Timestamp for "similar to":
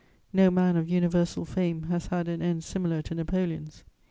2.63-3.13